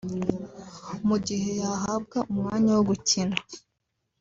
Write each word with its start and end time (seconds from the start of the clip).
Mu 1.07 1.17
gihe 1.27 1.49
yahabwa 1.61 2.17
umwanya 2.31 2.71
wo 2.77 2.83
gukina 2.89 3.37